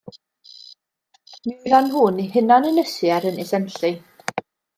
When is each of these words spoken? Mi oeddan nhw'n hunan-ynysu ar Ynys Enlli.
Mi 1.45 1.53
oeddan 1.57 1.85
nhw'n 1.91 2.17
hunan-ynysu 2.33 3.13
ar 3.19 3.29
Ynys 3.33 3.53
Enlli. 3.59 3.93